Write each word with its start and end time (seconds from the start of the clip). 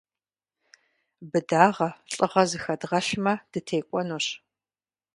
Быдагъэ, 1.29 1.89
лӏыгъэ 2.15 2.43
зыхэдгъэлъмэ, 2.49 3.33
дытекӏуэнущ. 3.51 4.27